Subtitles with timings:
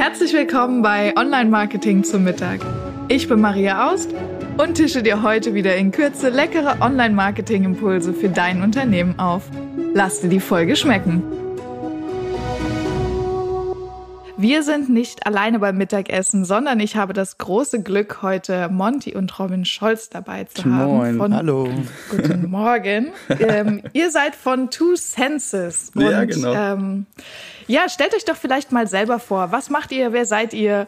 [0.00, 2.60] Herzlich willkommen bei Online Marketing zum Mittag.
[3.08, 4.14] Ich bin Maria Aust
[4.56, 9.42] und tische dir heute wieder in Kürze leckere Online Marketing Impulse für dein Unternehmen auf.
[9.92, 11.22] Lass dir die Folge schmecken.
[14.40, 19.38] Wir sind nicht alleine beim Mittagessen, sondern ich habe das große Glück, heute Monty und
[19.38, 20.80] Robin Scholz dabei zu Moin.
[20.80, 21.18] haben.
[21.18, 21.68] Von, Hallo.
[22.08, 23.12] Guten Morgen.
[23.38, 25.92] ähm, ihr seid von Two Senses.
[25.94, 26.54] Und, ja, genau.
[26.54, 27.04] Ähm,
[27.66, 29.52] ja, stellt euch doch vielleicht mal selber vor.
[29.52, 30.14] Was macht ihr?
[30.14, 30.86] Wer seid ihr?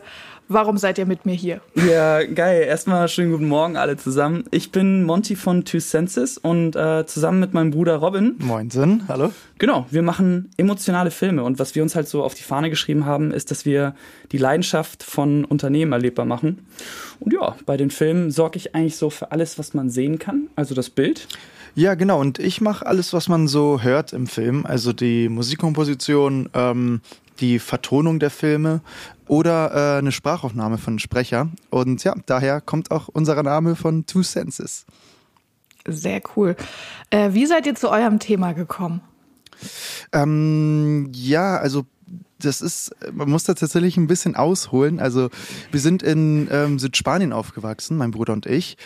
[0.52, 1.62] Warum seid ihr mit mir hier?
[1.74, 2.64] Ja, geil.
[2.64, 4.44] Erstmal schönen guten Morgen alle zusammen.
[4.50, 8.34] Ich bin Monty von Two Senses und äh, zusammen mit meinem Bruder Robin.
[8.38, 9.32] Moinsen, hallo.
[9.56, 13.06] Genau, wir machen emotionale Filme und was wir uns halt so auf die Fahne geschrieben
[13.06, 13.94] haben, ist, dass wir
[14.30, 16.66] die Leidenschaft von Unternehmen erlebbar machen.
[17.18, 20.48] Und ja, bei den Filmen sorge ich eigentlich so für alles, was man sehen kann,
[20.54, 21.28] also das Bild.
[21.74, 22.20] Ja, genau.
[22.20, 24.66] Und ich mache alles, was man so hört im Film.
[24.66, 27.00] Also die Musikkomposition, ähm,
[27.40, 28.80] die Vertonung der Filme
[29.26, 31.48] oder äh, eine Sprachaufnahme von Sprecher.
[31.70, 34.86] Und ja, daher kommt auch unser Name von Two Senses.
[35.86, 36.56] Sehr cool.
[37.10, 39.00] Äh, wie seid ihr zu eurem Thema gekommen?
[40.12, 41.84] Ähm, ja, also
[42.38, 45.00] das ist, man muss da tatsächlich ein bisschen ausholen.
[45.00, 45.30] Also
[45.70, 48.76] wir sind in ähm, Südspanien aufgewachsen, mein Bruder und ich.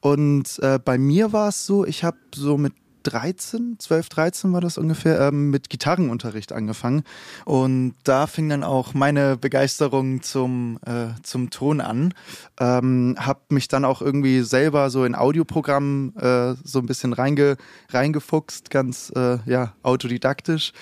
[0.00, 2.74] Und äh, bei mir war es so, ich habe so mit
[3.06, 7.04] 13, 12, 13 war das ungefähr, ähm, mit Gitarrenunterricht angefangen.
[7.44, 12.14] Und da fing dann auch meine Begeisterung zum, äh, zum Ton an.
[12.58, 17.56] Ähm, hab mich dann auch irgendwie selber so in Audioprogrammen äh, so ein bisschen reinge,
[17.90, 20.72] reingefuchst, ganz äh, ja, autodidaktisch.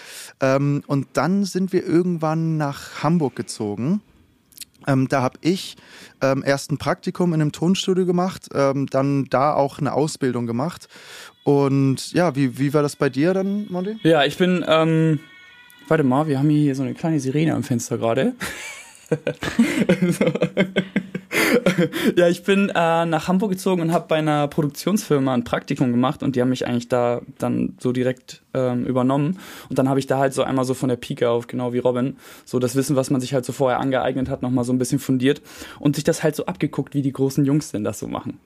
[0.40, 4.00] Ähm, und dann sind wir irgendwann nach Hamburg gezogen.
[4.86, 5.76] Ähm, da habe ich
[6.20, 10.88] ähm, erst ein Praktikum in einem Tonstudio gemacht, ähm, dann da auch eine Ausbildung gemacht
[11.44, 13.96] und ja, wie, wie war das bei dir dann, Monty?
[14.02, 15.20] Ja, ich bin, ähm,
[15.88, 18.34] warte mal, wir haben hier so eine kleine Sirene am Fenster gerade.
[22.16, 26.22] ja, ich bin äh, nach Hamburg gezogen und habe bei einer Produktionsfirma ein Praktikum gemacht
[26.22, 29.38] und die haben mich eigentlich da dann so direkt ähm, übernommen.
[29.68, 31.78] Und dann habe ich da halt so einmal so von der Pike auf, genau wie
[31.78, 34.78] Robin, so das Wissen, was man sich halt so vorher angeeignet hat, nochmal so ein
[34.78, 35.42] bisschen fundiert
[35.78, 38.38] und sich das halt so abgeguckt, wie die großen Jungs denn das so machen.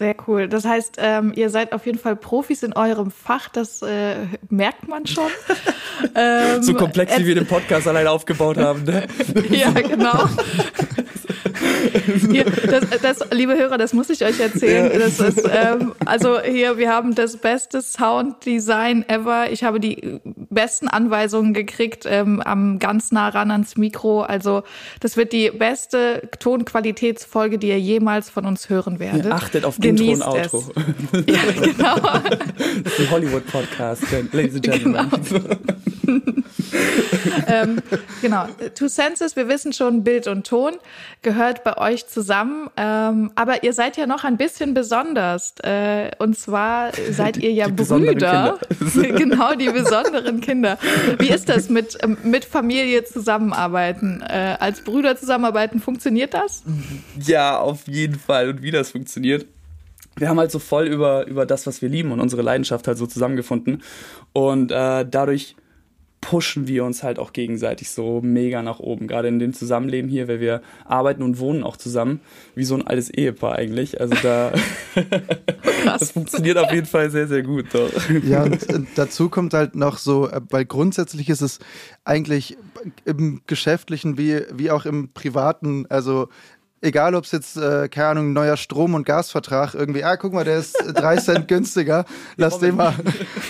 [0.00, 0.48] Sehr cool.
[0.48, 4.14] Das heißt, ähm, ihr seid auf jeden Fall Profis in eurem Fach, das äh,
[4.48, 5.28] merkt man schon.
[6.14, 9.06] ähm, so komplex, wie wir den Podcast allein aufgebaut haben, ne?
[9.50, 10.26] ja, genau.
[12.30, 14.90] Hier, das, das, liebe Hörer, das muss ich euch erzählen.
[14.98, 19.50] Das ist, ähm, also hier, wir haben das beste Sounddesign ever.
[19.50, 20.20] Ich habe die
[20.50, 24.22] besten Anweisungen gekriegt, ähm, am ganz nah ran ans Mikro.
[24.22, 24.62] Also
[25.00, 29.26] das wird die beste Tonqualitätsfolge, die ihr jemals von uns hören werdet.
[29.26, 30.64] Ja, achtet auf Intro und Outro.
[31.26, 31.96] ja, genau.
[32.84, 34.02] Das ist ein Hollywood-Podcast,
[34.32, 35.10] Ladies and Gentlemen.
[35.20, 35.40] Genau.
[37.46, 37.78] ähm,
[38.22, 38.46] genau.
[38.74, 40.74] Two Senses, wir wissen schon, Bild und Ton
[41.22, 42.68] gehört bei euch zusammen.
[42.76, 45.54] Ähm, aber ihr seid ja noch ein bisschen besonders.
[45.62, 48.58] Äh, und zwar seid ihr ja die Brüder.
[48.94, 50.78] genau, die besonderen Kinder.
[51.18, 54.22] Wie ist das mit, ähm, mit Familie zusammenarbeiten?
[54.22, 56.62] Äh, als Brüder zusammenarbeiten, funktioniert das?
[57.18, 58.50] Ja, auf jeden Fall.
[58.50, 59.46] Und wie das funktioniert
[60.16, 62.98] wir haben halt so voll über, über das, was wir lieben und unsere Leidenschaft halt
[62.98, 63.82] so zusammengefunden.
[64.32, 65.56] Und äh, dadurch
[66.20, 69.06] pushen wir uns halt auch gegenseitig so mega nach oben.
[69.06, 72.20] Gerade in dem Zusammenleben hier, weil wir arbeiten und wohnen auch zusammen,
[72.54, 74.00] wie so ein altes Ehepaar eigentlich.
[74.00, 74.52] Also da,
[75.84, 77.66] das funktioniert auf jeden Fall sehr, sehr gut.
[77.72, 77.90] Doch.
[78.24, 81.58] Ja, und äh, dazu kommt halt noch so, äh, weil grundsätzlich ist es
[82.04, 82.58] eigentlich
[83.04, 86.28] im Geschäftlichen wie, wie auch im Privaten, also
[86.80, 90.44] egal ob es jetzt, äh, keine Ahnung, neuer Strom- und Gasvertrag irgendwie, ah, guck mal,
[90.44, 92.04] der ist drei Cent günstiger,
[92.36, 92.94] lass den mal,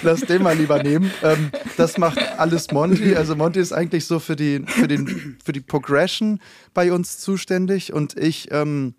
[0.02, 1.10] lass den mal lieber nehmen.
[1.22, 3.14] Ähm, das macht alles Monty.
[3.14, 6.40] Also Monty ist eigentlich so für die, für den, für die Progression
[6.74, 8.94] bei uns zuständig und ich ähm,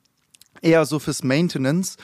[0.61, 1.97] eher so fürs Maintenance.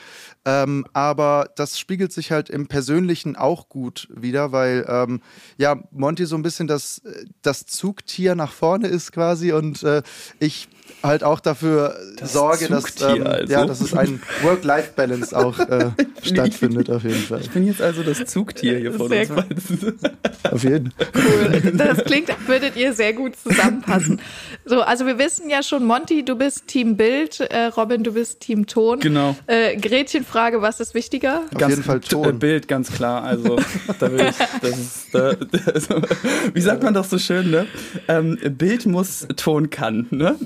[0.44, 5.20] Ähm, aber das spiegelt sich halt im Persönlichen auch gut wieder, weil ähm,
[5.56, 7.02] ja Monty so ein bisschen das,
[7.42, 10.02] das Zugtier nach vorne ist quasi und äh,
[10.40, 10.68] ich
[11.02, 13.52] halt auch dafür das sorge, dass, ähm, also.
[13.52, 15.90] ja, dass es ein Work-Life-Balance auch äh,
[16.22, 17.40] stattfindet, auf jeden Fall.
[17.40, 19.30] Ich bin jetzt also das Zugtier hier vor uns.
[20.50, 21.06] auf jeden Fall.
[21.14, 21.72] Cool.
[21.74, 24.20] Das klingt, würdet ihr sehr gut zusammenpassen.
[24.64, 28.40] So, also wir wissen ja schon, Monty, du bist Team Bild, äh, Robin, du bist
[28.40, 29.00] Team Ton.
[29.00, 29.36] Genau.
[29.46, 31.42] Äh, Gretchen, Frage, was ist wichtiger?
[31.52, 32.38] Auf ganz jeden Fall Ton.
[32.38, 33.22] Bild, ganz klar.
[33.22, 33.56] Also,
[33.98, 35.32] da will ich, das ist, da,
[35.72, 36.02] also,
[36.54, 37.66] wie sagt man doch so schön, ne?
[38.08, 40.36] Ähm, Bild muss, Ton kann, ne?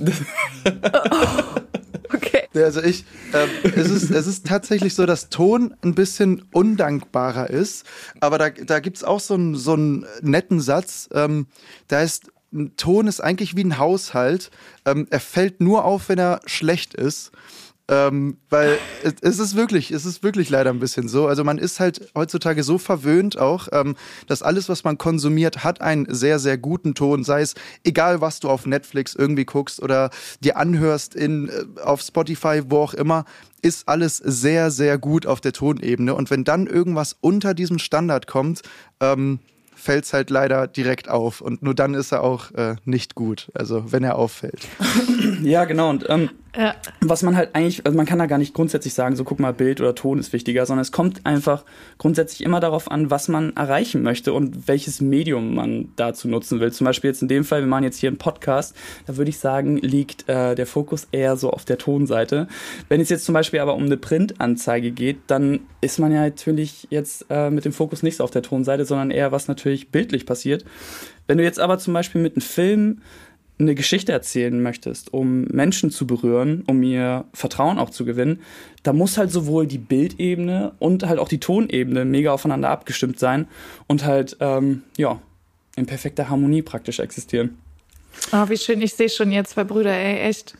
[2.14, 2.46] Okay.
[2.54, 7.86] Also ich, äh, es, ist, es ist tatsächlich so, dass Ton ein bisschen undankbarer ist,
[8.20, 11.46] aber da, da gibt es auch so einen, so einen netten Satz, ähm,
[11.88, 12.30] da ist
[12.76, 14.50] Ton ist eigentlich wie ein Haushalt.
[14.84, 17.32] Ähm, er fällt nur auf, wenn er schlecht ist.
[17.88, 21.26] Ähm, weil es, ist wirklich, es ist wirklich leider ein bisschen so.
[21.26, 23.96] Also man ist halt heutzutage so verwöhnt auch, ähm,
[24.29, 27.25] dass alles, was man konsumiert, hat einen sehr, sehr guten Ton.
[27.25, 32.02] Sei es egal, was du auf Netflix irgendwie guckst oder dir anhörst in, äh, auf
[32.02, 33.25] Spotify, wo auch immer,
[33.62, 36.14] ist alles sehr, sehr gut auf der Tonebene.
[36.14, 38.62] Und wenn dann irgendwas unter diesem Standard kommt,
[39.00, 39.40] ähm,
[39.75, 41.40] fällt es halt leider direkt auf.
[41.40, 44.69] Und nur dann ist er auch äh, nicht gut, also wenn er auffällt.
[45.43, 45.90] Ja, genau.
[45.90, 46.75] Und ähm, ja.
[47.00, 49.54] Was man halt eigentlich, also man kann da gar nicht grundsätzlich sagen, so guck mal,
[49.54, 51.64] Bild oder Ton ist wichtiger, sondern es kommt einfach
[51.96, 56.70] grundsätzlich immer darauf an, was man erreichen möchte und welches Medium man dazu nutzen will.
[56.70, 58.76] Zum Beispiel jetzt in dem Fall, wir machen jetzt hier einen Podcast,
[59.06, 62.49] da würde ich sagen, liegt äh, der Fokus eher so auf der Tonseite.
[62.90, 66.87] Wenn es jetzt zum Beispiel aber um eine Printanzeige geht, dann ist man ja natürlich
[66.90, 70.26] jetzt äh, mit dem Fokus nicht so auf der Tonseite, sondern eher was natürlich bildlich
[70.26, 70.66] passiert.
[71.26, 73.00] Wenn du jetzt aber zum Beispiel mit einem Film
[73.62, 78.40] eine Geschichte erzählen möchtest, um Menschen zu berühren, um ihr Vertrauen auch zu gewinnen,
[78.82, 83.46] da muss halt sowohl die Bildebene und halt auch die Tonebene mega aufeinander abgestimmt sein
[83.86, 85.20] und halt, ähm, ja,
[85.76, 87.56] in perfekter Harmonie praktisch existieren.
[88.30, 90.54] Oh, wie schön, ich sehe schon jetzt zwei Brüder, ey, echt.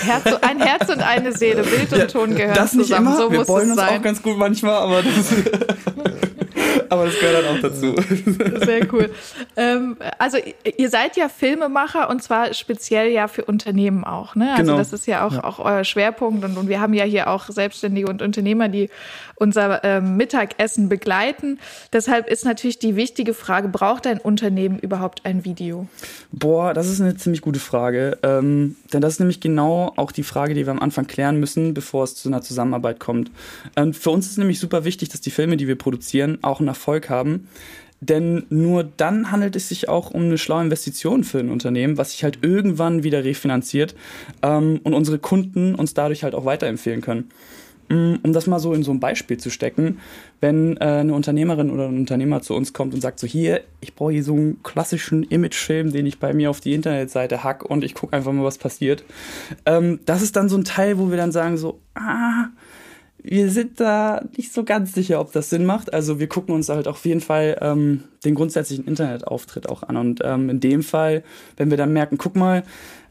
[0.00, 3.08] Herz, ein Herz und eine Seele, Bild und Ton gehören das nicht zusammen.
[3.08, 3.16] Immer.
[3.18, 3.98] So Wir muss wollen es uns sein.
[3.98, 5.34] auch ganz gut manchmal, aber das
[6.90, 7.94] aber das gehört dann auch dazu.
[8.64, 9.10] Sehr cool.
[9.56, 10.38] Ähm, also
[10.76, 14.34] ihr seid ja Filmemacher und zwar speziell ja für Unternehmen auch.
[14.34, 14.50] Ne?
[14.50, 14.76] Also genau.
[14.76, 15.44] das ist ja auch, ja.
[15.44, 18.90] auch euer Schwerpunkt und, und wir haben ja hier auch Selbstständige und Unternehmer, die
[19.40, 21.58] unser ähm, Mittagessen begleiten.
[21.92, 25.86] Deshalb ist natürlich die wichtige Frage, braucht ein Unternehmen überhaupt ein Video?
[26.30, 28.18] Boah, das ist eine ziemlich gute Frage.
[28.22, 31.72] Ähm, denn das ist nämlich genau auch die Frage, die wir am Anfang klären müssen,
[31.72, 33.30] bevor es zu einer Zusammenarbeit kommt.
[33.76, 36.68] Ähm, für uns ist nämlich super wichtig, dass die Filme, die wir produzieren, auch einen
[36.80, 37.48] Erfolg haben.
[38.02, 42.12] Denn nur dann handelt es sich auch um eine schlaue Investition für ein Unternehmen, was
[42.12, 43.94] sich halt irgendwann wieder refinanziert
[44.42, 47.28] ähm, und unsere Kunden uns dadurch halt auch weiterempfehlen können.
[47.90, 49.98] Mm, um das mal so in so ein Beispiel zu stecken,
[50.40, 53.94] wenn äh, eine Unternehmerin oder ein Unternehmer zu uns kommt und sagt so, hier, ich
[53.94, 57.84] brauche hier so einen klassischen Imagefilm, den ich bei mir auf die Internetseite hack und
[57.84, 59.04] ich gucke einfach mal, was passiert.
[59.66, 62.46] Ähm, das ist dann so ein Teil, wo wir dann sagen so, ah,
[63.22, 65.92] wir sind da nicht so ganz sicher, ob das Sinn macht.
[65.92, 69.96] Also wir gucken uns halt auf jeden Fall ähm, den grundsätzlichen Internetauftritt auch an.
[69.96, 71.22] Und ähm, in dem Fall,
[71.56, 72.62] wenn wir dann merken, guck mal,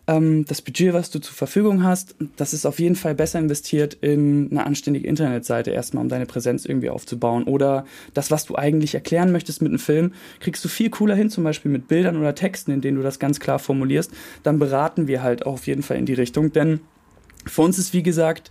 [0.09, 3.93] ähm, das Budget, was du zur Verfügung hast, das ist auf jeden Fall besser investiert
[3.93, 7.43] in eine anständige Internetseite erstmal, um deine Präsenz irgendwie aufzubauen.
[7.43, 7.85] Oder
[8.15, 11.43] das, was du eigentlich erklären möchtest mit einem Film, kriegst du viel cooler hin, zum
[11.43, 14.11] Beispiel mit Bildern oder Texten, in denen du das ganz klar formulierst.
[14.41, 16.51] Dann beraten wir halt auch auf jeden Fall in die Richtung.
[16.51, 16.79] Denn
[17.45, 18.49] für uns ist, wie gesagt,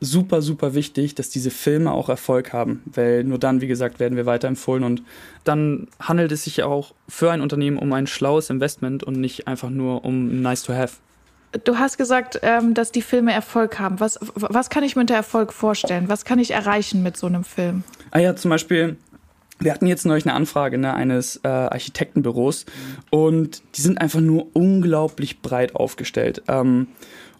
[0.00, 4.16] super, super wichtig, dass diese Filme auch Erfolg haben, weil nur dann, wie gesagt, werden
[4.16, 5.02] wir weiterempfohlen und
[5.44, 9.48] dann handelt es sich ja auch für ein Unternehmen um ein schlaues Investment und nicht
[9.48, 10.96] einfach nur um nice to have.
[11.64, 14.00] Du hast gesagt, ähm, dass die Filme Erfolg haben.
[14.00, 16.08] Was, was kann ich mir unter Erfolg vorstellen?
[16.08, 17.84] Was kann ich erreichen mit so einem Film?
[18.10, 18.96] Ah ja, zum Beispiel
[19.60, 23.02] wir hatten jetzt neulich eine Anfrage ne, eines äh, Architektenbüros mhm.
[23.10, 26.42] und die sind einfach nur unglaublich breit aufgestellt.
[26.48, 26.88] Ähm,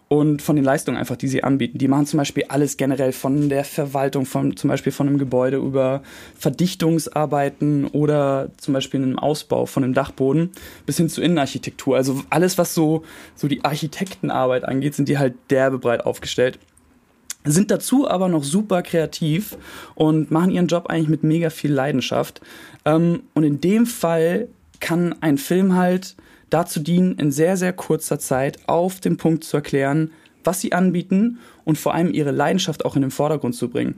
[0.09, 1.77] und von den Leistungen einfach, die sie anbieten.
[1.77, 5.57] Die machen zum Beispiel alles generell von der Verwaltung, von zum Beispiel von einem Gebäude
[5.57, 6.01] über
[6.35, 10.49] Verdichtungsarbeiten oder zum Beispiel einem Ausbau von einem Dachboden
[10.87, 11.95] bis hin zu Innenarchitektur.
[11.95, 13.03] Also alles, was so,
[13.35, 16.57] so die Architektenarbeit angeht, sind die halt derbe breit aufgestellt.
[17.45, 19.57] Sind dazu aber noch super kreativ
[19.93, 22.41] und machen ihren Job eigentlich mit mega viel Leidenschaft.
[22.83, 24.47] Ähm, und in dem Fall
[24.79, 26.15] kann ein Film halt
[26.49, 30.11] dazu dienen, in sehr, sehr kurzer Zeit auf den Punkt zu erklären,
[30.43, 33.95] was sie anbieten und vor allem ihre Leidenschaft auch in den Vordergrund zu bringen.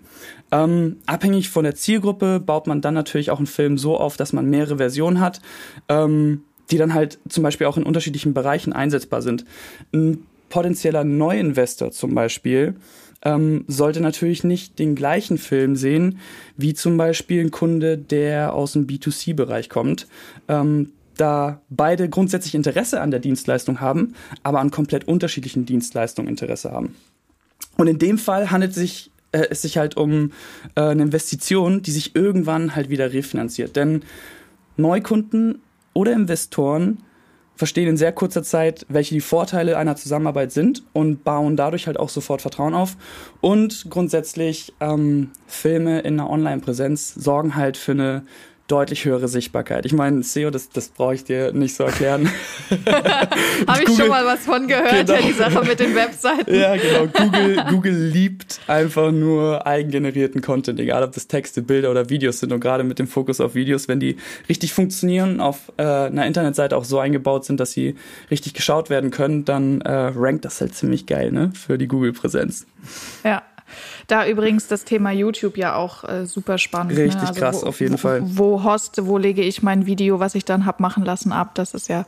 [0.51, 4.33] Ähm, abhängig von der Zielgruppe baut man dann natürlich auch einen Film so auf, dass
[4.33, 5.41] man mehrere Versionen hat,
[5.87, 9.45] ähm, die dann halt zum Beispiel auch in unterschiedlichen Bereichen einsetzbar sind.
[9.93, 12.75] Ein potenzieller Neuinvestor zum Beispiel
[13.23, 16.19] ähm, sollte natürlich nicht den gleichen Film sehen
[16.57, 20.07] wie zum Beispiel ein Kunde, der aus dem B2C-Bereich kommt.
[20.47, 20.91] Ähm,
[21.21, 26.95] da beide grundsätzlich Interesse an der Dienstleistung haben, aber an komplett unterschiedlichen Dienstleistungen Interesse haben.
[27.77, 30.31] Und in dem Fall handelt es sich, äh, es sich halt um
[30.75, 33.75] äh, eine Investition, die sich irgendwann halt wieder refinanziert.
[33.75, 34.01] Denn
[34.77, 35.61] Neukunden
[35.93, 36.97] oder Investoren
[37.55, 41.99] verstehen in sehr kurzer Zeit, welche die Vorteile einer Zusammenarbeit sind und bauen dadurch halt
[41.99, 42.97] auch sofort Vertrauen auf.
[43.41, 48.23] Und grundsätzlich ähm, Filme in einer Online-Präsenz sorgen halt für eine
[48.71, 49.85] deutlich höhere Sichtbarkeit.
[49.85, 52.29] Ich meine, SEO, das, das brauche ich dir nicht so erklären.
[53.67, 55.19] Habe ich schon mal was von gehört, genau.
[55.19, 56.55] ja, die Sache mit den Webseiten.
[56.55, 57.07] Ja, genau.
[57.07, 62.53] Google, Google liebt einfach nur eigengenerierten Content, egal ob das Texte, Bilder oder Videos sind.
[62.53, 64.15] Und gerade mit dem Fokus auf Videos, wenn die
[64.47, 67.95] richtig funktionieren, auf äh, einer Internetseite auch so eingebaut sind, dass sie
[68.29, 71.51] richtig geschaut werden können, dann äh, rankt das halt ziemlich geil, ne?
[71.53, 72.65] Für die Google-Präsenz.
[73.23, 73.43] Ja,
[74.11, 76.95] da übrigens das Thema YouTube ja auch äh, super spannend.
[76.95, 77.03] Ne?
[77.05, 77.27] Richtig ne?
[77.29, 78.21] also krass, wo, auf jeden wo, Fall.
[78.23, 81.55] Wo hoste, wo lege ich mein Video, was ich dann habe machen lassen, ab?
[81.55, 82.05] Das ist ja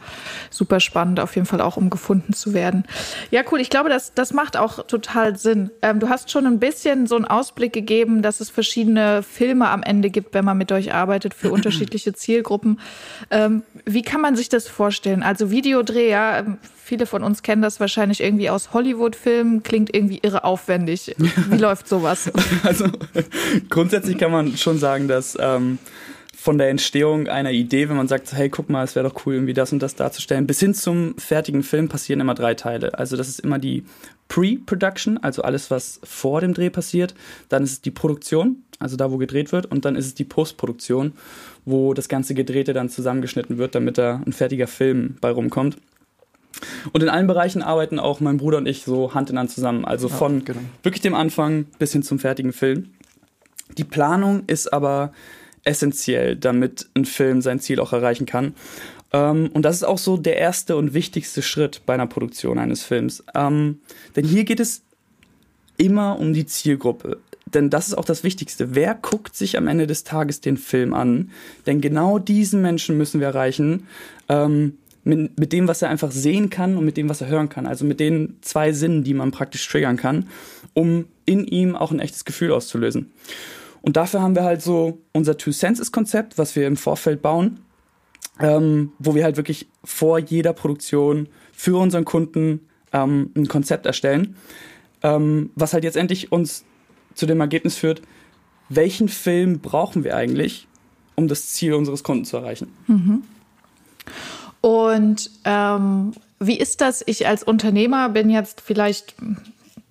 [0.49, 2.83] super spannend, auf jeden Fall auch, um gefunden zu werden.
[3.31, 3.61] Ja, cool.
[3.61, 5.71] Ich glaube, das, das macht auch total Sinn.
[5.81, 9.81] Ähm, du hast schon ein bisschen so einen Ausblick gegeben, dass es verschiedene Filme am
[9.81, 12.81] Ende gibt, wenn man mit euch arbeitet, für unterschiedliche Zielgruppen.
[13.31, 15.23] Ähm, wie kann man sich das vorstellen?
[15.23, 16.57] Also Videodreh, ja, ähm,
[16.93, 21.15] viele von uns kennen das wahrscheinlich irgendwie aus Hollywood-Filmen, klingt irgendwie irre aufwendig.
[21.49, 22.31] Wie läuft sowas?
[22.63, 22.85] Also
[23.69, 25.79] grundsätzlich kann man schon sagen, dass ähm,
[26.35, 29.33] von der Entstehung einer Idee, wenn man sagt, hey, guck mal, es wäre doch cool,
[29.33, 32.97] irgendwie das und das darzustellen, bis hin zum fertigen Film passieren immer drei Teile.
[32.99, 33.85] Also das ist immer die
[34.27, 37.15] Pre-Production, also alles, was vor dem Dreh passiert.
[37.49, 39.65] Dann ist es die Produktion, also da, wo gedreht wird.
[39.65, 41.13] Und dann ist es die Postproduktion,
[41.65, 45.77] wo das ganze Gedrehte dann zusammengeschnitten wird, damit da ein fertiger Film bei rumkommt.
[46.91, 49.85] Und in allen Bereichen arbeiten auch mein Bruder und ich so Hand in Hand zusammen.
[49.85, 50.59] Also ja, von genau.
[50.83, 52.91] wirklich dem Anfang bis hin zum fertigen Film.
[53.77, 55.11] Die Planung ist aber
[55.63, 58.53] essentiell, damit ein Film sein Ziel auch erreichen kann.
[59.11, 62.83] Ähm, und das ist auch so der erste und wichtigste Schritt bei einer Produktion eines
[62.83, 63.23] Films.
[63.33, 63.79] Ähm,
[64.15, 64.83] denn hier geht es
[65.77, 67.19] immer um die Zielgruppe.
[67.45, 68.73] Denn das ist auch das Wichtigste.
[68.73, 71.31] Wer guckt sich am Ende des Tages den Film an?
[71.67, 73.87] Denn genau diesen Menschen müssen wir erreichen.
[74.27, 77.49] Ähm, mit, mit dem, was er einfach sehen kann und mit dem, was er hören
[77.49, 77.67] kann.
[77.67, 80.29] Also mit den zwei Sinnen, die man praktisch triggern kann,
[80.73, 83.11] um in ihm auch ein echtes Gefühl auszulösen.
[83.81, 87.59] Und dafür haben wir halt so unser Two Senses Konzept, was wir im Vorfeld bauen,
[88.39, 92.61] ähm, wo wir halt wirklich vor jeder Produktion für unseren Kunden
[92.93, 94.37] ähm, ein Konzept erstellen,
[95.01, 96.63] ähm, was halt jetzt endlich uns
[97.13, 98.01] zu dem Ergebnis führt,
[98.69, 100.67] welchen Film brauchen wir eigentlich,
[101.15, 102.69] um das Ziel unseres Kunden zu erreichen.
[102.87, 103.23] Mhm.
[104.63, 107.03] Und ähm, wie ist das?
[107.05, 109.13] Ich als Unternehmer bin jetzt vielleicht,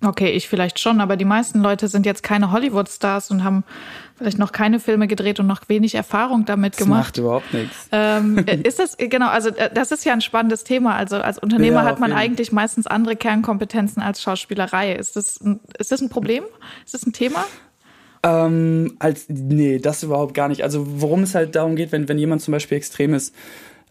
[0.03, 3.63] okay, ich vielleicht schon, aber die meisten Leute sind jetzt keine Hollywood-Stars und haben
[4.17, 6.99] vielleicht noch keine Filme gedreht und noch wenig Erfahrung damit gemacht.
[6.99, 7.87] Das macht überhaupt nichts.
[7.91, 10.95] Ähm, ist das, genau, also äh, das ist ja ein spannendes Thema.
[10.95, 14.93] Also als Unternehmer ja, hat man eigentlich meistens andere Kernkompetenzen als Schauspielerei.
[14.93, 16.45] Ist das, ein, ist das ein Problem?
[16.83, 17.45] Ist das ein Thema?
[18.23, 20.63] Ähm, als, nee, das überhaupt gar nicht.
[20.63, 23.35] Also worum es halt darum geht, wenn, wenn jemand zum Beispiel extrem ist,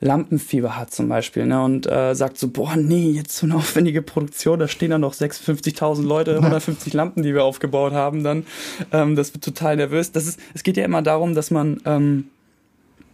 [0.03, 4.03] Lampenfieber hat zum Beispiel ne, und äh, sagt so, boah, nee, jetzt so eine aufwendige
[4.03, 8.45] Produktion, da stehen da noch 56.000 Leute, 150 Lampen, die wir aufgebaut haben, dann
[8.93, 10.13] ähm, das wird total nervös.
[10.13, 12.25] Das ist, es geht ja immer darum, dass man ähm,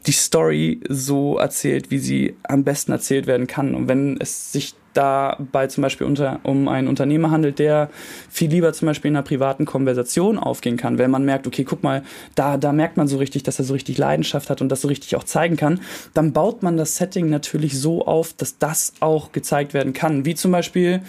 [0.06, 3.74] die Story so erzählt, wie sie am besten erzählt werden kann.
[3.74, 7.88] Und wenn es sich dabei zum Beispiel unter, um einen Unternehmer handelt, der
[8.28, 11.84] viel lieber zum Beispiel in einer privaten Konversation aufgehen kann, wenn man merkt, okay, guck
[11.84, 12.02] mal,
[12.34, 14.88] da, da merkt man so richtig, dass er so richtig Leidenschaft hat und das so
[14.88, 15.80] richtig auch zeigen kann,
[16.14, 20.24] dann baut man das Setting natürlich so auf, dass das auch gezeigt werden kann.
[20.24, 21.00] Wie zum Beispiel,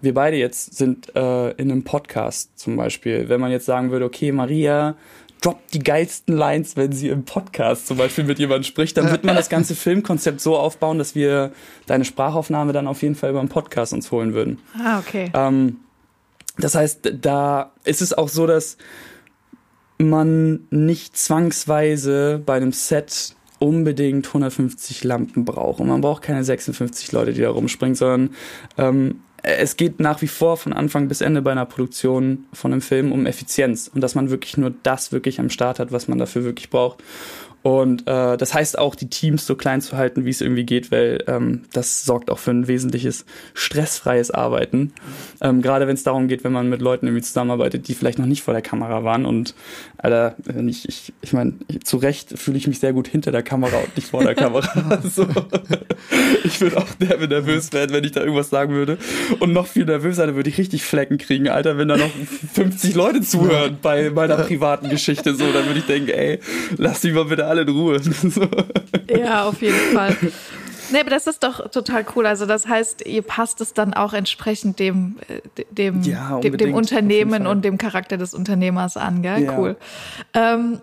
[0.00, 3.28] wir beide jetzt sind äh, in einem Podcast zum Beispiel.
[3.28, 4.94] Wenn man jetzt sagen würde, okay, Maria
[5.44, 9.24] droppt die geilsten Lines, wenn sie im Podcast zum Beispiel mit jemandem spricht, dann wird
[9.24, 11.52] man das ganze Filmkonzept so aufbauen, dass wir
[11.86, 14.58] deine Sprachaufnahme dann auf jeden Fall über einen Podcast uns holen würden.
[14.82, 15.30] Ah, okay.
[15.34, 15.80] Ähm,
[16.56, 18.78] das heißt, da ist es auch so, dass
[19.98, 25.80] man nicht zwangsweise bei einem Set unbedingt 150 Lampen braucht.
[25.80, 28.34] Und man braucht keine 56 Leute, die da rumspringen, sondern
[28.78, 32.80] ähm, es geht nach wie vor von Anfang bis Ende bei einer Produktion von einem
[32.80, 36.18] Film um Effizienz und dass man wirklich nur das wirklich am Start hat, was man
[36.18, 37.02] dafür wirklich braucht.
[37.64, 40.92] Und äh, das heißt auch, die Teams so klein zu halten, wie es irgendwie geht,
[40.92, 44.92] weil ähm, das sorgt auch für ein wesentliches stressfreies Arbeiten.
[45.40, 48.26] Ähm, Gerade wenn es darum geht, wenn man mit Leuten irgendwie zusammenarbeitet, die vielleicht noch
[48.26, 49.24] nicht vor der Kamera waren.
[49.24, 49.54] Und
[49.96, 53.78] Alter, ich, ich, ich meine, zu Recht fühle ich mich sehr gut hinter der Kamera
[53.78, 55.00] und nicht vor der Kamera.
[55.14, 55.26] so.
[56.44, 58.98] Ich würde auch derbe nervös werden, wenn ich da irgendwas sagen würde.
[59.40, 62.10] Und noch viel nervöser, würde ich richtig Flecken kriegen, Alter, wenn da noch
[62.52, 65.34] 50 Leute zuhören bei meiner privaten Geschichte.
[65.34, 66.40] So, dann würde ich denken, ey,
[66.76, 68.00] lass die mal bitte alle in Ruhe.
[69.08, 70.16] Ja, auf jeden Fall.
[70.90, 72.26] Nee, aber das ist doch total cool.
[72.26, 76.74] Also das heißt, ihr passt es dann auch entsprechend dem, äh, dem, ja, dem, dem
[76.74, 79.44] Unternehmen und dem Charakter des Unternehmers an, gell?
[79.44, 79.58] Ja.
[79.58, 79.76] Cool.
[80.34, 80.80] Ähm,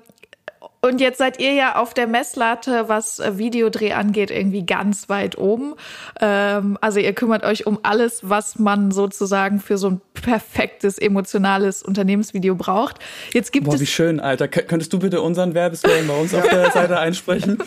[0.84, 5.38] Und jetzt seid ihr ja auf der Messlatte, was äh, Videodreh angeht, irgendwie ganz weit
[5.38, 5.76] oben.
[6.20, 11.84] Ähm, also ihr kümmert euch um alles, was man sozusagen für so ein perfektes, emotionales
[11.84, 12.98] Unternehmensvideo braucht.
[13.32, 14.48] Jetzt gibt Boah, es wie schön, Alter.
[14.48, 17.60] K könntest du bitte unseren Werbeslogan bei uns auf der Seite einsprechen?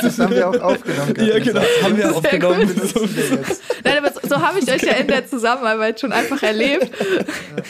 [0.00, 1.14] Das haben wir auch aufgenommen.
[1.18, 1.60] Ja, genau.
[1.60, 2.70] Das haben wir aufgenommen.
[3.82, 6.88] Nein, aber so, so habe ich euch ja in der Zusammenarbeit schon einfach erlebt.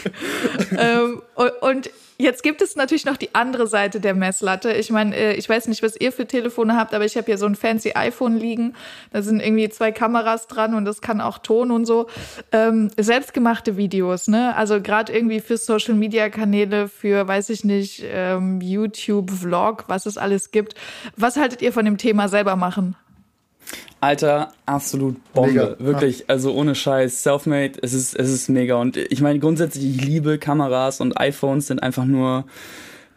[0.78, 4.72] ähm, und, und Jetzt gibt es natürlich noch die andere Seite der Messlatte.
[4.72, 7.38] Ich meine, äh, ich weiß nicht, was ihr für Telefone habt, aber ich habe hier
[7.38, 8.74] so ein fancy iPhone liegen.
[9.12, 12.06] Da sind irgendwie zwei Kameras dran und das kann auch Ton und so.
[12.52, 14.54] Ähm, selbstgemachte Videos, ne?
[14.54, 20.06] Also gerade irgendwie für Social Media Kanäle, für, weiß ich nicht, ähm, YouTube, Vlog, was
[20.06, 20.76] es alles gibt.
[21.16, 22.94] Was haltet ihr von dem Thema selber machen?
[24.00, 25.50] Alter, absolut Bombe.
[25.50, 25.76] Mega.
[25.78, 28.76] Wirklich, also ohne Scheiß, Selfmade, es ist, es ist mega.
[28.76, 32.44] Und ich meine, grundsätzlich, ich liebe Kameras und iPhones sind einfach nur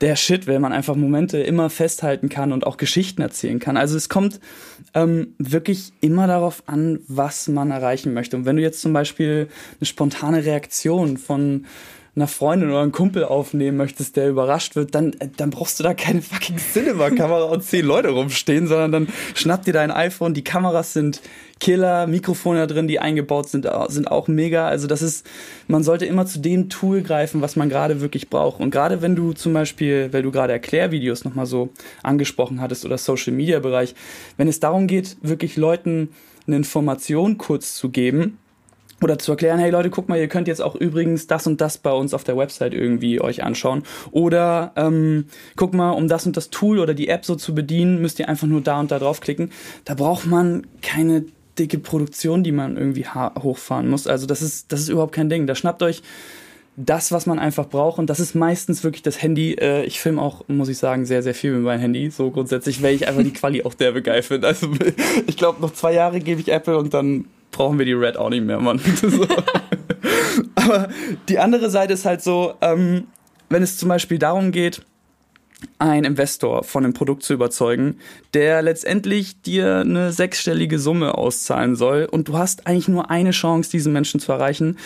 [0.02, 3.78] der Shit, weil man einfach Momente immer festhalten kann und auch Geschichten erzählen kann.
[3.78, 4.40] Also es kommt
[4.94, 8.38] ähm, wirklich immer darauf an, was man erreichen möchte.
[8.38, 9.48] Und wenn du jetzt zum Beispiel
[9.80, 11.66] eine spontane Reaktion von
[12.18, 15.84] einer Freundin oder einem Kumpel aufnehmen möchtest, der überrascht wird, dann, äh, dann brauchst du
[15.84, 20.34] da keine fucking Cinema-Kamera und zehn Leute rumstehen, sondern dann schnapp dir dein iPhone.
[20.34, 21.22] Die Kameras sind
[21.60, 24.68] Killer, Mikrofone da drin, die eingebaut sind, sind auch mega.
[24.68, 25.28] Also das ist,
[25.68, 28.60] man sollte immer zu dem Tool greifen, was man gerade wirklich braucht.
[28.60, 31.70] Und gerade wenn du zum Beispiel, weil du gerade Erklärvideos nochmal so
[32.02, 33.94] angesprochen hattest oder Social-Media-Bereich,
[34.38, 36.10] wenn es darum geht, wirklich Leuten
[36.48, 38.40] eine Information kurz zu geben,
[39.01, 41.77] oder zu erklären, hey Leute, guck mal, ihr könnt jetzt auch übrigens das und das
[41.77, 43.84] bei uns auf der Website irgendwie euch anschauen.
[44.12, 45.25] Oder ähm,
[45.56, 48.30] guck mal, um das und das Tool oder die App so zu bedienen, müsst ihr
[48.30, 49.51] einfach nur da und da draufklicken.
[49.86, 51.25] Da braucht man keine
[51.60, 54.08] dicke Produktion, die man irgendwie hochfahren muss.
[54.08, 55.48] Also das ist, das ist überhaupt kein Ding.
[55.48, 56.01] Da schnappt euch
[56.75, 57.98] das, was man einfach braucht.
[57.98, 59.54] Und das ist meistens wirklich das Handy.
[59.54, 62.10] Äh, ich filme auch, muss ich sagen, sehr, sehr viel mit meinem Handy.
[62.12, 64.48] So grundsätzlich, weil ich einfach die Quali auch derbe geil finde.
[64.48, 64.70] Also
[65.27, 67.25] ich glaube, noch zwei Jahre gebe ich Apple und dann
[67.58, 68.80] brauchen wir die Red auch nicht mehr, Mann.
[69.02, 69.28] so.
[70.56, 70.90] Aber
[71.28, 73.08] die andere Seite ist halt so, ähm,
[73.50, 74.84] wenn es zum Beispiel darum geht,
[75.80, 77.98] einen Investor von einem Produkt zu überzeugen,
[78.36, 83.72] der letztendlich dir eine sechsstellige Summe auszahlen soll und du hast eigentlich nur eine Chance,
[83.72, 84.78] diesen Menschen zu erreichen,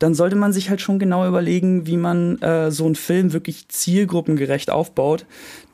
[0.00, 3.68] dann sollte man sich halt schon genau überlegen, wie man äh, so einen Film wirklich
[3.68, 5.24] zielgruppengerecht aufbaut,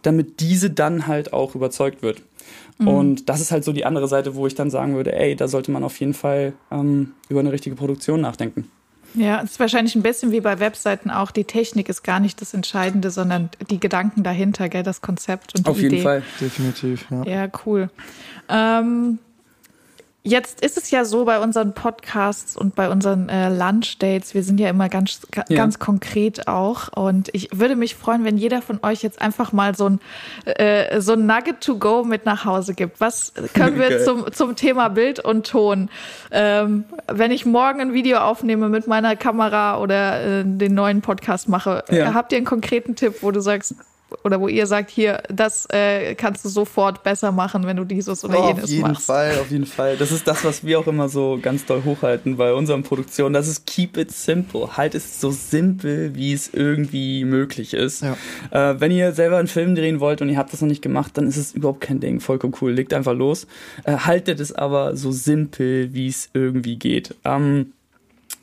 [0.03, 2.23] damit diese dann halt auch überzeugt wird.
[2.79, 2.89] Mhm.
[2.89, 5.49] Und das ist halt so die andere Seite, wo ich dann sagen würde, ey, da
[5.49, 8.71] sollte man auf jeden Fall ähm, über eine richtige Produktion nachdenken.
[9.15, 11.31] Ja, es ist wahrscheinlich ein bisschen wie bei Webseiten auch.
[11.31, 15.67] Die Technik ist gar nicht das Entscheidende, sondern die Gedanken dahinter, gell, das Konzept und
[15.67, 16.03] die Auf jeden Idee.
[16.03, 17.07] Fall, definitiv.
[17.11, 17.91] Ja, ja cool.
[18.49, 19.19] Ähm,
[20.27, 24.59] Jetzt ist es ja so bei unseren Podcasts und bei unseren äh, Lunch-Dates, wir sind
[24.59, 25.45] ja immer ganz, ja.
[25.55, 26.89] ganz konkret auch.
[26.97, 30.01] Und ich würde mich freuen, wenn jeder von euch jetzt einfach mal so ein,
[30.47, 33.03] äh, so ein Nugget to go mit nach Hause gibt.
[33.03, 35.91] Was können wir zum, zum Thema Bild und Ton?
[36.31, 41.51] Ähm, wenn ich morgen ein Video aufnehme mit meiner Kamera oder äh, den neuen Podcast
[41.51, 42.15] mache, ja.
[42.15, 43.75] habt ihr einen konkreten Tipp, wo du sagst,
[44.23, 48.25] oder wo ihr sagt, hier, das äh, kannst du sofort besser machen, wenn du dieses
[48.25, 48.65] oder oh, jenes machst.
[48.65, 49.07] Auf jeden machst.
[49.07, 49.97] Fall, auf jeden Fall.
[49.97, 53.35] Das ist das, was wir auch immer so ganz doll hochhalten bei unseren Produktionen.
[53.35, 54.77] Das ist keep it simple.
[54.77, 58.03] Halt es so simpel, wie es irgendwie möglich ist.
[58.03, 58.17] Ja.
[58.51, 61.13] Äh, wenn ihr selber einen Film drehen wollt und ihr habt das noch nicht gemacht,
[61.15, 62.21] dann ist es überhaupt kein Ding.
[62.21, 62.73] Vollkommen cool.
[62.73, 63.47] Legt einfach los.
[63.85, 67.15] Äh, haltet es aber so simpel, wie es irgendwie geht.
[67.25, 67.73] Ähm,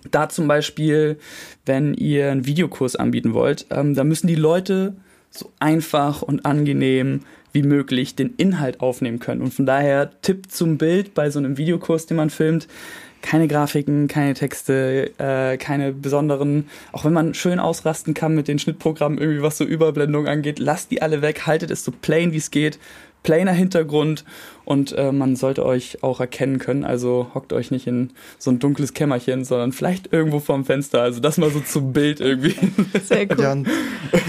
[0.10, 1.18] da zum Beispiel,
[1.66, 4.96] wenn ihr einen Videokurs anbieten wollt, ähm, da müssen die Leute
[5.32, 7.22] so einfach und angenehm
[7.54, 9.42] wie möglich den Inhalt aufnehmen können.
[9.42, 12.68] Und von daher Tipp zum Bild bei so einem Videokurs, den man filmt.
[13.22, 18.58] Keine Grafiken, keine Texte, äh, keine besonderen, auch wenn man schön ausrasten kann mit den
[18.58, 22.38] Schnittprogrammen, irgendwie was so Überblendung angeht, lasst die alle weg, haltet es so plain wie
[22.38, 22.80] es geht,
[23.22, 24.26] plainer Hintergrund
[24.72, 26.86] und äh, man sollte euch auch erkennen können.
[26.86, 31.02] Also hockt euch nicht in so ein dunkles Kämmerchen, sondern vielleicht irgendwo vorm Fenster.
[31.02, 32.56] Also das mal so zum Bild irgendwie.
[33.04, 33.44] Sehr cool.
[33.44, 33.56] Ja,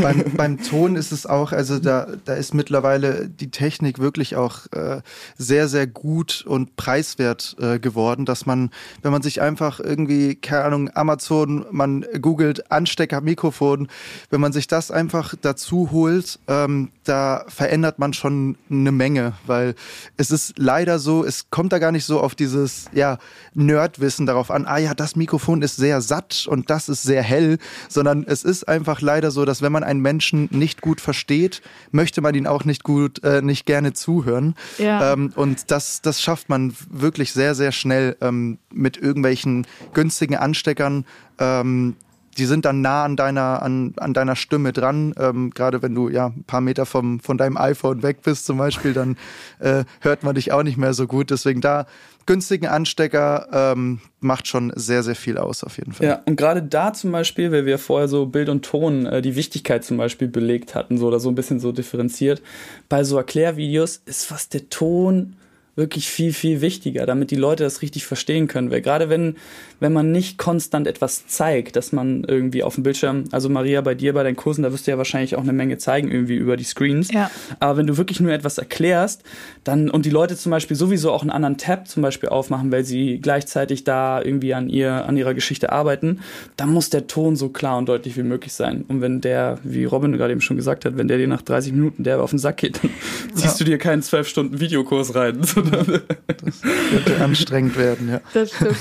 [0.02, 4.66] beim, beim Ton ist es auch, also da, da ist mittlerweile die Technik wirklich auch
[4.72, 5.00] äh,
[5.38, 8.70] sehr, sehr gut und preiswert äh, geworden, dass man,
[9.02, 13.87] wenn man sich einfach irgendwie, keine Ahnung, Amazon, man googelt Anstecker, Mikrofon,
[14.31, 19.74] wenn man sich das einfach dazu holt, ähm, da verändert man schon eine Menge, weil
[20.16, 23.18] es ist leider so, es kommt da gar nicht so auf dieses ja,
[23.54, 27.58] Nerdwissen darauf an, ah ja, das Mikrofon ist sehr satt und das ist sehr hell,
[27.88, 32.20] sondern es ist einfach leider so, dass wenn man einen Menschen nicht gut versteht, möchte
[32.20, 34.54] man ihn auch nicht gut, äh, nicht gerne zuhören.
[34.78, 35.12] Ja.
[35.12, 41.04] Ähm, und das, das schafft man wirklich sehr, sehr schnell ähm, mit irgendwelchen günstigen Ansteckern.
[41.38, 41.96] Ähm,
[42.38, 45.14] die sind dann nah an deiner, an, an deiner Stimme dran.
[45.18, 48.58] Ähm, Gerade wenn du ja ein paar Meter vom, von deinem iPhone weg bist zum
[48.58, 49.16] Beispiel, dann
[49.58, 51.30] äh, hört man dich auch nicht mehr so gut.
[51.30, 51.86] Deswegen da
[52.26, 56.06] günstigen Anstecker ähm, macht schon sehr, sehr viel aus auf jeden Fall.
[56.06, 59.36] Ja, und gerade da zum Beispiel, weil wir vorher so Bild und Ton äh, die
[59.36, 62.42] Wichtigkeit zum Beispiel belegt hatten, so oder so ein bisschen so differenziert,
[62.88, 65.36] bei so Erklärvideos ist fast der Ton
[65.74, 68.70] wirklich viel, viel wichtiger, damit die Leute das richtig verstehen können.
[68.70, 69.36] Weil gerade wenn,
[69.82, 73.96] wenn man nicht konstant etwas zeigt, dass man irgendwie auf dem Bildschirm, also Maria, bei
[73.96, 76.56] dir, bei deinen Kursen, da wirst du ja wahrscheinlich auch eine Menge zeigen, irgendwie über
[76.56, 77.12] die Screens.
[77.12, 77.32] Ja.
[77.58, 79.24] Aber wenn du wirklich nur etwas erklärst,
[79.64, 82.84] dann, und die Leute zum Beispiel sowieso auch einen anderen Tab zum Beispiel aufmachen, weil
[82.84, 86.20] sie gleichzeitig da irgendwie an ihr, an ihrer Geschichte arbeiten,
[86.56, 88.84] dann muss der Ton so klar und deutlich wie möglich sein.
[88.86, 91.72] Und wenn der, wie Robin gerade eben schon gesagt hat, wenn der dir nach 30
[91.72, 92.90] Minuten der auf den Sack geht, dann
[93.30, 93.36] ja.
[93.36, 95.40] ziehst du dir keinen 12 Stunden Videokurs rein.
[95.40, 98.20] das könnte anstrengend werden, ja.
[98.32, 98.76] Das stimmt.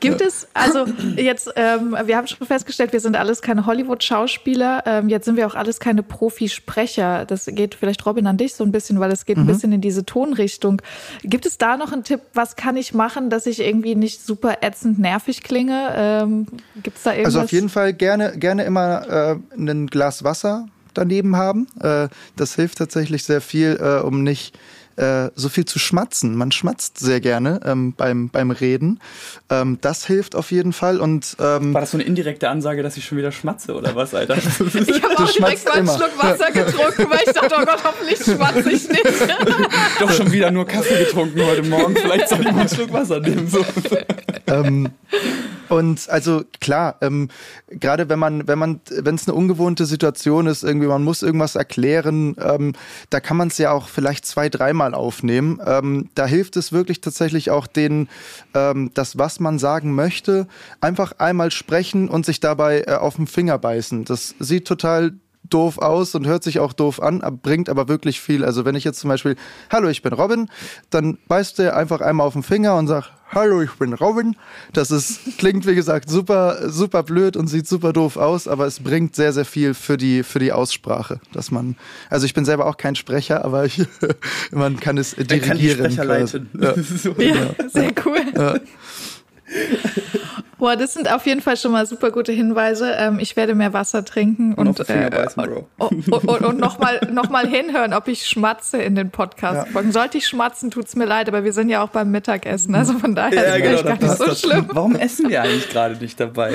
[0.00, 0.86] Gibt es, also
[1.16, 5.46] jetzt, ähm, wir haben schon festgestellt, wir sind alles keine Hollywood-Schauspieler, ähm, jetzt sind wir
[5.46, 7.24] auch alles keine Profisprecher.
[7.26, 9.44] Das geht vielleicht, Robin, an dich so ein bisschen, weil es geht mhm.
[9.44, 10.82] ein bisschen in diese Tonrichtung.
[11.22, 14.58] Gibt es da noch einen Tipp, was kann ich machen, dass ich irgendwie nicht super
[14.62, 15.92] ätzend nervig klinge?
[15.96, 16.46] Ähm,
[16.82, 17.34] Gibt es da irgendwas?
[17.34, 21.66] Also auf jeden Fall gerne, gerne immer äh, ein Glas Wasser daneben haben.
[21.80, 24.58] Äh, das hilft tatsächlich sehr viel, äh, um nicht
[24.96, 26.34] äh, so viel zu schmatzen.
[26.36, 29.00] Man schmatzt sehr gerne ähm, beim, beim Reden.
[29.50, 31.00] Ähm, das hilft auf jeden Fall.
[31.00, 34.14] Und, ähm, War das so eine indirekte Ansage, dass ich schon wieder schmatze oder was,
[34.14, 34.36] Alter?
[34.38, 34.44] ich
[35.02, 38.70] habe auch direkt mal einen Schluck Wasser getrunken, weil ich dachte, oh Gott, hoffentlich schmatze
[38.70, 39.04] ich nicht.
[40.00, 41.96] Doch schon wieder nur Kaffee getrunken heute Morgen.
[41.96, 43.48] Vielleicht soll ich mal einen Schluck Wasser nehmen.
[43.48, 43.64] So.
[44.46, 44.88] ähm,
[45.68, 47.28] und also klar, ähm,
[47.68, 51.56] gerade wenn man, wenn man, wenn es eine ungewohnte Situation ist, irgendwie man muss irgendwas
[51.56, 52.74] erklären, ähm,
[53.10, 55.60] da kann man es ja auch vielleicht zwei, dreimal aufnehmen.
[55.64, 58.08] Ähm, da hilft es wirklich tatsächlich auch den,
[58.54, 60.46] ähm, das, was man sagen möchte,
[60.80, 64.04] einfach einmal sprechen und sich dabei äh, auf den Finger beißen.
[64.04, 65.12] Das sieht total
[65.50, 68.44] doof aus und hört sich auch doof an, bringt aber wirklich viel.
[68.44, 69.36] Also wenn ich jetzt zum Beispiel,
[69.70, 70.48] hallo, ich bin Robin,
[70.90, 74.36] dann beißt der einfach einmal auf den Finger und sagt, hallo, ich bin Robin.
[74.72, 78.80] Das ist, klingt wie gesagt super, super blöd und sieht super doof aus, aber es
[78.80, 81.76] bringt sehr, sehr viel für die, für die Aussprache, dass man,
[82.10, 83.82] also ich bin selber auch kein Sprecher, aber ich,
[84.50, 85.42] man kann es dirigieren.
[85.42, 86.50] Kann die Sprecher leiten.
[86.56, 86.74] Ja.
[87.18, 88.20] ja, sehr cool.
[88.34, 88.54] Ja.
[90.58, 92.92] Boah, das sind auf jeden Fall schon mal super gute Hinweise.
[92.96, 95.42] Ähm, ich werde mehr Wasser trinken und, und, äh, beißen,
[95.76, 99.90] und, und, und, nochmal noch mal hinhören, ob ich schmatze in den Podcast-Folgen.
[99.90, 99.92] Ja.
[99.92, 103.14] Sollte ich schmatzen, tut's mir leid, aber wir sind ja auch beim Mittagessen, also von
[103.14, 104.66] daher ja, ist genau, gar nicht so schlimm.
[104.72, 106.54] Warum essen wir eigentlich gerade nicht dabei?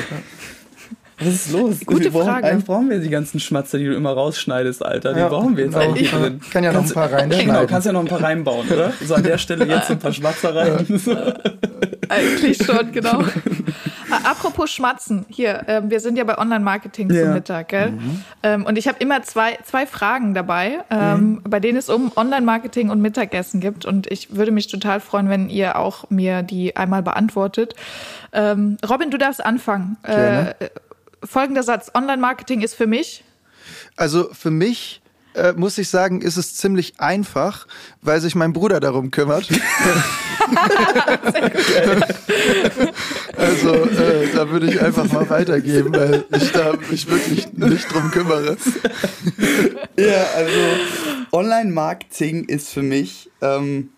[1.24, 1.86] Was ist los?
[1.86, 2.48] Gute wir Frage.
[2.48, 5.14] Eigentlich brauchen wir die ganzen Schmatzer, die du immer rausschneidest, Alter.
[5.14, 6.42] Die ja, brauchen wir jetzt auch nicht drin.
[6.52, 7.48] Kann ja noch ein paar reinschneiden.
[7.48, 8.92] Genau, kannst ja noch ein paar reinbauen, oder?
[9.06, 10.88] So an der Stelle jetzt ein paar Schmatzer rein.
[12.12, 13.24] Eigentlich schon, genau.
[14.24, 17.24] Apropos Schmatzen, hier, ähm, wir sind ja bei Online-Marketing ja.
[17.24, 17.92] zum Mittag, gell?
[17.92, 18.24] Mhm.
[18.44, 21.44] Ähm, und ich habe immer zwei, zwei Fragen dabei, ähm, mhm.
[21.44, 23.86] bei denen es um Online-Marketing und Mittagessen gibt.
[23.86, 27.76] Und ich würde mich total freuen, wenn ihr auch mir die einmal beantwortet.
[28.34, 29.96] Ähm, Robin, du darfst anfangen.
[30.04, 30.54] Äh,
[31.24, 33.24] folgender Satz: Online-Marketing ist für mich.
[33.96, 35.01] Also für mich
[35.34, 37.68] äh, muss ich sagen, ist es ziemlich einfach,
[38.02, 39.50] weil sich mein Bruder darum kümmert.
[43.38, 48.12] also äh, da würde ich einfach mal weitergeben, weil ich da mich wirklich nicht drum
[48.12, 48.58] kümmere.
[49.98, 50.60] ja, also
[51.32, 53.90] Online-Marketing ist für mich, ähm,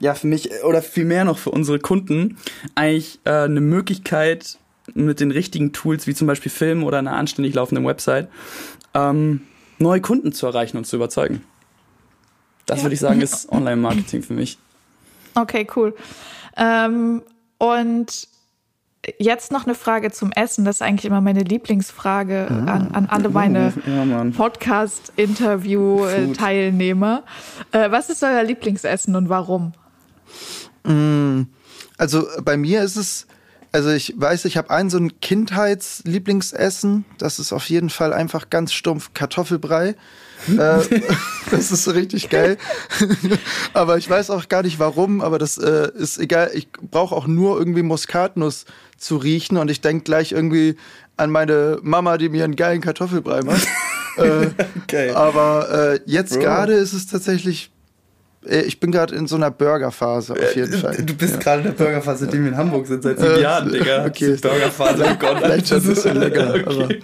[0.00, 2.38] ja, für mich oder vielmehr noch für unsere Kunden
[2.74, 4.58] eigentlich äh, eine Möglichkeit
[4.94, 8.28] mit den richtigen Tools, wie zum Beispiel Film oder einer anständig laufenden Website,
[8.94, 9.42] ähm,
[9.78, 11.42] neue Kunden zu erreichen und zu überzeugen.
[12.66, 12.84] Das ja.
[12.84, 14.58] würde ich sagen, ist Online-Marketing für mich.
[15.34, 15.94] Okay, cool.
[16.56, 17.22] Ähm,
[17.58, 18.28] und
[19.18, 20.64] jetzt noch eine Frage zum Essen.
[20.64, 22.54] Das ist eigentlich immer meine Lieblingsfrage ah.
[22.54, 27.24] an, an, alle meine ja, Podcast-Interview-Teilnehmer.
[27.72, 29.72] Äh, was ist euer Lieblingsessen und warum?
[30.84, 31.42] Mm,
[31.96, 33.26] also bei mir ist es
[33.72, 37.04] also ich weiß, ich habe ein so ein Kindheitslieblingsessen.
[37.18, 39.94] Das ist auf jeden Fall einfach ganz stumpf Kartoffelbrei.
[40.48, 40.54] äh,
[41.50, 42.56] das ist richtig geil.
[43.74, 46.50] aber ich weiß auch gar nicht warum, aber das äh, ist egal.
[46.54, 48.64] Ich brauche auch nur irgendwie Muskatnuss
[48.96, 50.76] zu riechen und ich denke gleich irgendwie
[51.16, 53.66] an meine Mama, die mir einen geilen Kartoffelbrei macht.
[54.16, 54.50] äh,
[54.82, 55.10] okay.
[55.10, 57.70] Aber äh, jetzt gerade ist es tatsächlich
[58.48, 60.96] ich bin gerade in so einer Burgerphase auf jeden äh, Fall.
[60.96, 61.38] Du bist ja.
[61.38, 64.04] gerade in der Burgerphase, seitdem wir in Hamburg sind, seit sieben äh, Jahren, Digga.
[64.08, 64.36] Okay.
[64.40, 65.40] Burgerphase begonnen.
[65.42, 66.54] Vielleicht schon ein bisschen länger.
[66.68, 67.00] Okay.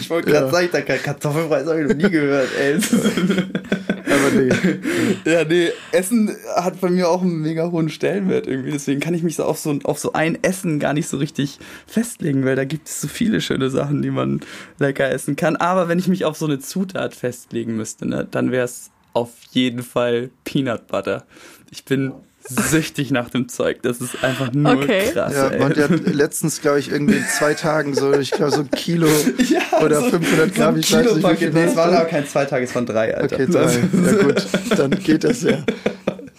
[0.00, 0.52] Ich wollte gerade ja.
[0.52, 2.74] sagen, da Kartoffelpreis habe ich noch nie gehört, ey.
[2.74, 5.30] aber nee.
[5.30, 8.72] ja, nee, Essen hat bei mir auch einen mega hohen Stellenwert irgendwie.
[8.72, 11.58] Deswegen kann ich mich so auf so, auf so ein Essen gar nicht so richtig
[11.86, 14.40] festlegen, weil da gibt es so viele schöne Sachen, die man
[14.78, 15.56] lecker essen kann.
[15.56, 19.30] Aber wenn ich mich auf so eine Zutat festlegen müsste, ne, dann wäre es auf
[19.50, 21.24] jeden Fall Peanut Butter.
[21.70, 22.12] Ich bin
[22.48, 23.82] süchtig nach dem Zeug.
[23.82, 25.10] Das ist einfach nur okay.
[25.12, 25.32] krass.
[25.34, 25.62] Ja, ey.
[25.62, 28.70] und der hat letztens, glaube ich, irgendwie in zwei Tagen so, ich glaube, so ein
[28.70, 29.06] Kilo
[29.48, 30.74] ja, oder so, 500 Gramm.
[30.74, 32.86] So ich weiß nicht, wie viel nee, es waren aber kein zwei Tage, es waren
[32.86, 33.34] drei, Alter.
[33.34, 33.72] Okay, drei.
[33.72, 34.46] Ja gut,
[34.76, 35.58] dann geht das ja.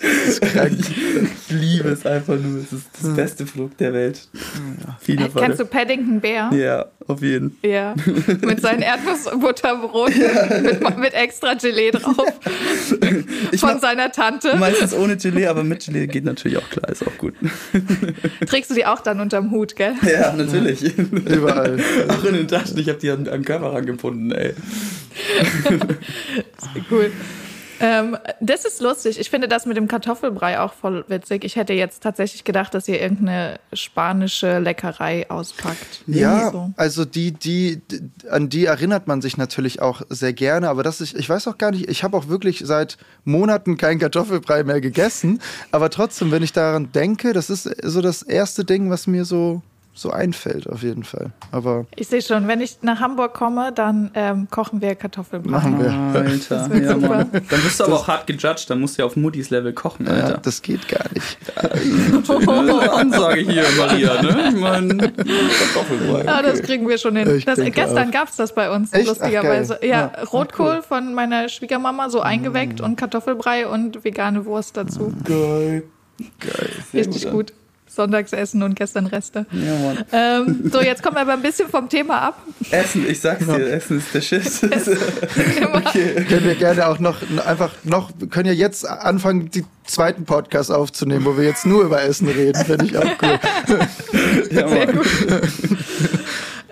[0.04, 0.78] Das ist krank.
[1.54, 2.60] Ich liebe es einfach nur.
[2.60, 4.28] Es ist das beste Flug der Welt.
[4.34, 4.98] Ja.
[5.00, 6.54] Viele Kennst du Paddington Bear?
[6.54, 7.58] Ja, auf jeden.
[7.63, 7.96] Ja,
[8.42, 10.62] mit seinem Erdnussbutterbrot ja.
[10.62, 12.28] mit, mit, extra Gelee drauf.
[13.52, 14.56] Ich Von seiner Tante.
[14.58, 17.36] Meistens ohne Gelee, aber mit Gelee geht natürlich auch klar, ist auch gut.
[18.48, 19.94] Trägst du die auch dann unterm Hut, gell?
[20.10, 20.98] Ja, natürlich.
[20.98, 21.78] Überall.
[22.08, 22.78] Auch in den Taschen.
[22.78, 24.54] Ich habe die an, am Körper rangebunden, ey.
[26.89, 27.12] cool.
[27.84, 29.19] Ähm, das ist lustig.
[29.19, 31.43] Ich finde das mit dem Kartoffelbrei auch voll witzig.
[31.43, 36.02] Ich hätte jetzt tatsächlich gedacht, dass ihr irgendeine spanische Leckerei auspackt.
[36.08, 36.72] Ja, so.
[36.78, 37.82] also die, die,
[38.30, 41.58] an die erinnert man sich natürlich auch sehr gerne, aber das ist, ich weiß auch
[41.58, 45.41] gar nicht, ich habe auch wirklich seit Monaten keinen Kartoffelbrei mehr gegessen,
[45.72, 49.62] aber trotzdem, wenn ich daran denke, das ist so das erste Ding, was mir so
[49.96, 51.32] so einfällt, auf jeden Fall.
[51.52, 55.52] Aber ich sehe schon, wenn ich nach Hamburg komme, dann ähm, kochen wir Kartoffelbrei.
[55.52, 55.92] Machen wir.
[55.92, 56.76] Alter.
[56.76, 57.30] Ja, Mann.
[57.32, 60.08] Dann bist du aber auch hart gejudged, dann musst du ja auf Muttys Level kochen,
[60.08, 60.30] Alter.
[60.30, 61.38] Ja, das geht gar nicht.
[62.44, 64.50] Ja, Ansage hier, Maria, ne?
[64.50, 66.24] Ich meine, Kartoffelbrei.
[66.26, 67.42] Ja, das kriegen wir schon hin.
[67.46, 69.08] Das, gestern gab es das bei uns, Echt?
[69.08, 69.80] lustigerweise.
[69.80, 70.82] Ach, ja, Rotkohl cool.
[70.82, 72.84] von meiner Schwiegermama, so eingeweckt mm.
[72.84, 75.14] und Kartoffelbrei und vegane Wurst dazu.
[75.24, 75.84] Geil.
[76.40, 76.70] Geil.
[76.94, 77.54] Richtig gut.
[77.96, 79.46] Sonntagsessen und gestern Reste.
[79.52, 80.06] Ja, Mann.
[80.12, 82.42] Ähm, so, jetzt kommen wir aber ein bisschen vom Thema ab.
[82.72, 84.64] Essen, ich sag's dir, Essen ist der Schiss.
[85.74, 86.26] okay.
[86.28, 91.26] Können wir gerne auch noch einfach noch, können ja jetzt anfangen, die zweiten Podcast aufzunehmen,
[91.26, 93.40] wo wir jetzt nur über Essen reden, finde ich auch cool.
[94.52, 95.08] ja, Sehr gut.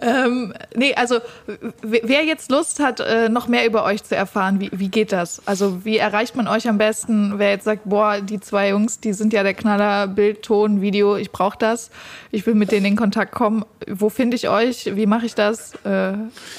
[0.01, 1.19] Ähm, nee, also
[1.83, 5.41] wer jetzt Lust hat, äh, noch mehr über euch zu erfahren, wie, wie geht das?
[5.45, 7.37] Also wie erreicht man euch am besten?
[7.37, 11.15] Wer jetzt sagt, boah, die zwei Jungs, die sind ja der Knaller, Bild, Ton, Video,
[11.17, 11.91] ich brauche das,
[12.31, 13.63] ich will mit denen in Kontakt kommen.
[13.87, 14.95] Wo finde ich euch?
[14.95, 15.75] Wie mache ich das?
[15.85, 16.13] Äh,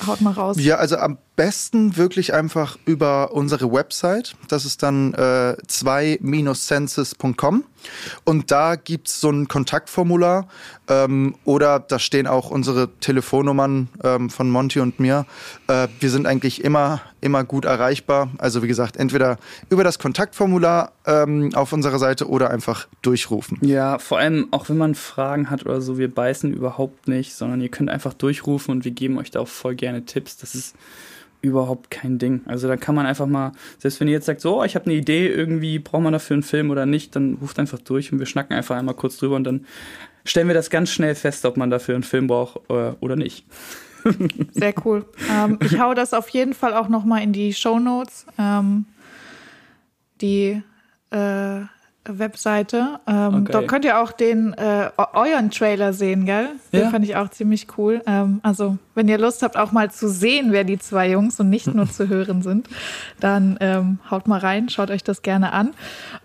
[0.07, 0.57] haut mal raus.
[0.61, 4.37] Ja, also am besten wirklich einfach über unsere Website.
[4.48, 7.64] Das ist dann äh, 2-senses.com.
[8.24, 10.48] Und da gibt's so ein Kontaktformular
[10.88, 15.26] ähm, oder da stehen auch unsere Telefonnummern ähm, von Monty und mir.
[15.68, 18.30] Äh, wir sind eigentlich immer, immer gut erreichbar.
[18.38, 19.38] Also wie gesagt, entweder
[19.70, 23.58] über das Kontaktformular ähm, auf unserer Seite oder einfach durchrufen.
[23.62, 27.60] Ja, vor allem auch wenn man Fragen hat oder so, wir beißen überhaupt nicht, sondern
[27.60, 30.36] ihr könnt einfach durchrufen und wir geben euch da auch voll gerne Tipps.
[30.36, 30.74] Das ist
[31.42, 32.40] überhaupt kein Ding.
[32.46, 34.94] Also da kann man einfach mal, selbst wenn ihr jetzt sagt, so, ich habe eine
[34.94, 38.26] Idee, irgendwie braucht man dafür einen Film oder nicht, dann ruft einfach durch und wir
[38.26, 39.66] schnacken einfach einmal kurz drüber und dann
[40.24, 43.44] stellen wir das ganz schnell fest, ob man dafür einen Film braucht äh, oder nicht.
[44.52, 45.05] Sehr cool.
[45.31, 48.26] Ähm, ich hau das auf jeden Fall auch noch mal in die Show Notes.
[48.38, 48.87] Ähm,
[50.20, 50.62] die
[51.11, 51.61] äh,
[52.04, 53.00] Webseite.
[53.06, 53.52] Ähm, okay.
[53.52, 56.48] Dort könnt ihr auch den äh, euren Trailer sehen, gell?
[56.72, 56.90] Den ja.
[56.90, 58.02] fand ich auch ziemlich cool.
[58.06, 61.48] Ähm, also, wenn ihr Lust habt, auch mal zu sehen, wer die zwei Jungs und
[61.50, 62.68] nicht nur zu hören sind,
[63.20, 65.74] dann ähm, haut mal rein, schaut euch das gerne an.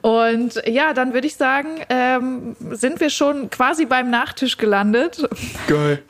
[0.01, 5.27] Und ja, dann würde ich sagen, ähm, sind wir schon quasi beim Nachtisch gelandet.
[5.67, 6.01] Geil.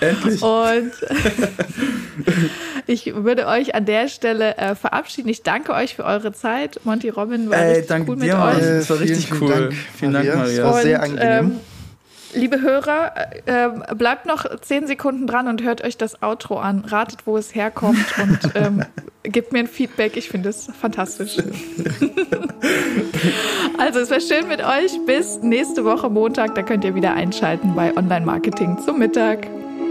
[0.00, 0.42] Endlich.
[0.42, 0.92] Und
[2.86, 5.28] ich würde euch an der Stelle äh, verabschieden.
[5.28, 6.80] Ich danke euch für eure Zeit.
[6.84, 8.58] Monty Robin war Ey, richtig cool mit dir, euch.
[8.58, 9.50] Das war richtig vielen, cool.
[9.50, 10.62] Dank, vielen Dank, Maria.
[10.62, 11.24] Das war sehr angenehm.
[11.24, 11.60] Ähm,
[12.34, 13.12] liebe Hörer,
[13.46, 16.84] äh, bleibt noch zehn Sekunden dran und hört euch das Outro an.
[16.84, 18.84] Ratet, wo es herkommt und ähm,
[19.22, 20.16] gebt mir ein Feedback.
[20.16, 21.38] Ich finde es fantastisch.
[23.78, 24.98] also, es war schön mit euch.
[25.06, 26.54] Bis nächste Woche Montag.
[26.54, 29.46] Da könnt ihr wieder einschalten bei Online Marketing zum Mittag.